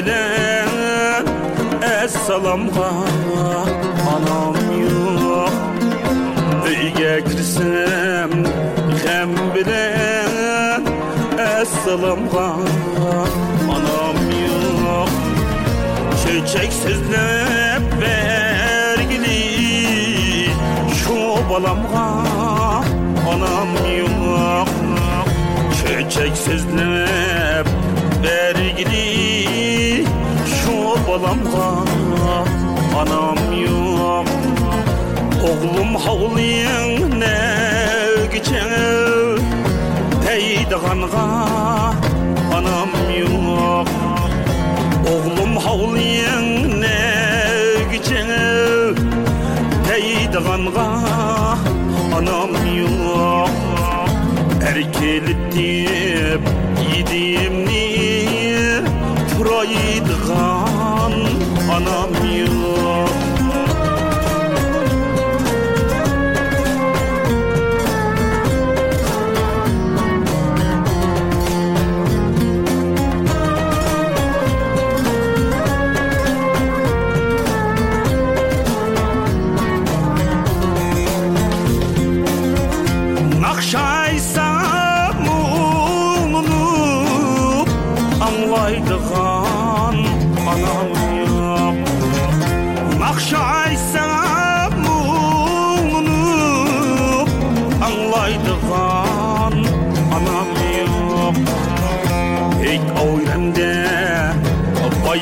[0.00, 1.26] bilen
[2.04, 2.90] Esselam'a
[4.14, 5.52] anam yok
[6.64, 8.30] Deyge kirsem
[9.06, 10.82] hem bilen
[11.60, 12.48] Esselam'a
[13.74, 14.16] anam
[14.86, 15.08] yok
[16.22, 19.40] Çiçek süzlep vergili.
[20.94, 22.24] Şu balam'a
[23.34, 24.68] anam yok
[25.74, 26.89] Çiçek süzlep
[35.60, 37.38] Oğlum havlayın ne
[38.32, 38.68] güçen
[40.26, 41.94] Peydiğanğa
[42.54, 43.88] anam yok.
[45.10, 46.98] Oğlum havlayın ne
[47.92, 48.26] güçen
[49.88, 51.58] Peydiğanğa
[52.16, 53.50] anam yok.
[54.68, 56.40] Erkelip deyip
[56.96, 57.89] yediğim niye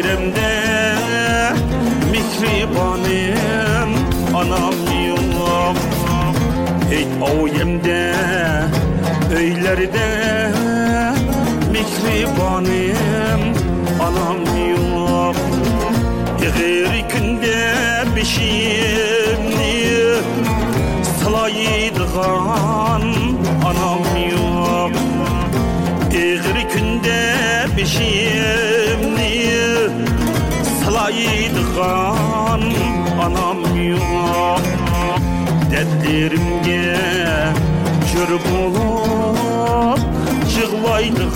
[0.00, 0.62] Yüreğimde
[2.10, 3.90] mihribanim
[4.34, 4.74] Anam
[5.06, 5.76] yıllam
[6.92, 7.06] Ey
[7.42, 8.14] oyemde
[9.36, 10.50] öylerde.
[11.72, 13.54] Mihribanim
[14.02, 15.34] Anam yıllam
[16.40, 17.74] Her ikinde
[18.16, 18.89] bir şey
[35.80, 36.80] сәттерімде
[38.10, 40.02] жыр болып
[40.52, 41.28] жырлайды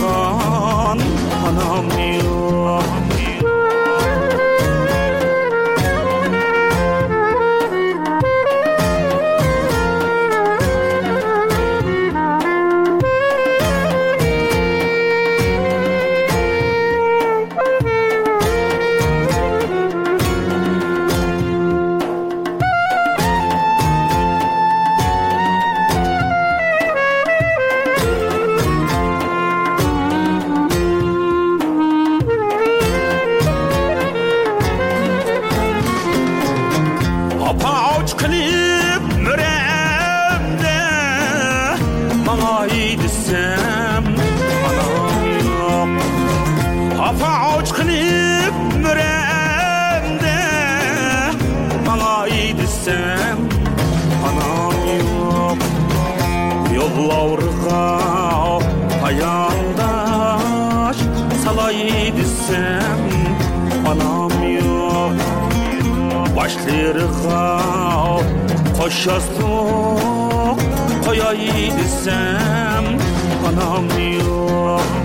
[52.59, 53.39] desem
[54.29, 55.59] Anam yok.
[56.77, 57.99] Yollavrıqa
[59.05, 60.97] Ayağımdaş
[61.45, 63.05] Salay desem
[63.87, 65.13] Anam yok.
[66.37, 67.61] Başlarıqa
[68.81, 70.59] Koşastuk
[71.07, 72.85] Koyay desem
[73.49, 73.87] Anam
[74.19, 75.04] yok.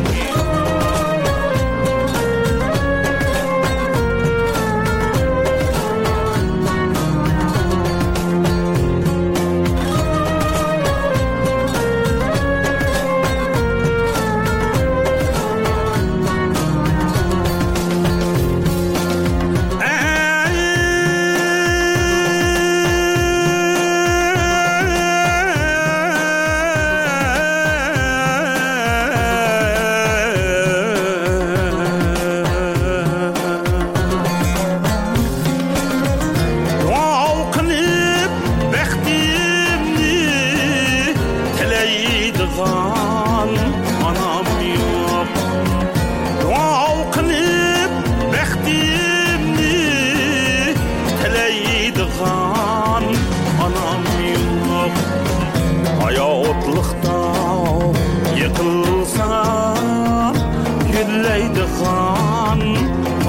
[61.78, 62.62] Kan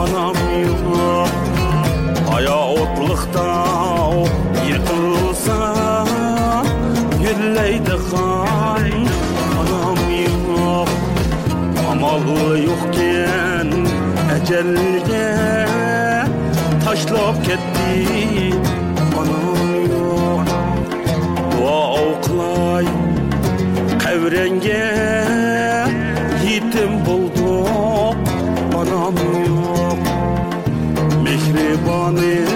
[0.03, 1.29] Anam yok
[2.35, 3.65] Aya otlıkta
[4.69, 5.75] yıkılsa
[7.23, 8.91] Gürleydi kan
[9.61, 10.89] Anam yok
[11.93, 13.73] Amalı yokken
[14.37, 15.37] ecelge
[16.85, 18.80] Taşlap gitti
[31.71, 32.50] buldum Anam yok Mehribanı